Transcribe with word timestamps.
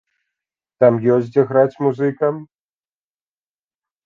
Там 0.83 0.97
ёсць, 1.15 1.29
дзе 1.35 1.43
граць 1.51 1.79
музыкам? 1.83 2.35